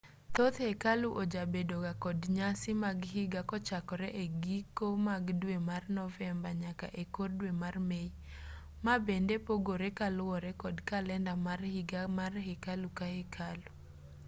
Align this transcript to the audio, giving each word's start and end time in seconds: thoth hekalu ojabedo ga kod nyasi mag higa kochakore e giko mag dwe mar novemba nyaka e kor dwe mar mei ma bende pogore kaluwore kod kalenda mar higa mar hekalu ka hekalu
thoth 0.35 0.57
hekalu 0.67 1.07
ojabedo 1.21 1.75
ga 1.85 1.93
kod 2.03 2.19
nyasi 2.37 2.71
mag 2.83 2.97
higa 3.13 3.41
kochakore 3.49 4.07
e 4.23 4.25
giko 4.43 4.87
mag 5.07 5.25
dwe 5.41 5.57
mar 5.69 5.83
novemba 5.99 6.49
nyaka 6.63 6.87
e 7.01 7.03
kor 7.15 7.29
dwe 7.39 7.51
mar 7.61 7.75
mei 7.89 8.09
ma 8.85 8.95
bende 9.05 9.35
pogore 9.45 9.87
kaluwore 9.99 10.51
kod 10.61 10.75
kalenda 10.89 11.33
mar 11.45 11.59
higa 11.73 12.01
mar 12.17 12.33
hekalu 12.47 12.89
ka 12.97 13.05
hekalu 13.15 13.69